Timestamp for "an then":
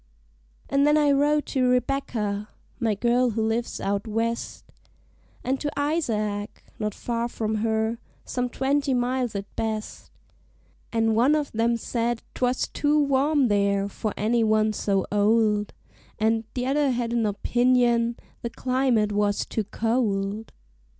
0.67-0.97